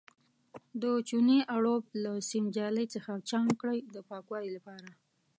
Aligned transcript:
د 0.81 0.83
چونې 1.09 1.37
اړوب 1.55 1.83
له 2.03 2.11
سیم 2.29 2.45
جالۍ 2.55 2.85
څخه 2.95 3.11
چاڼ 3.29 3.45
کړئ 3.61 3.79
د 3.93 3.95
پاکوالي 4.09 4.51
لپاره. 4.57 4.89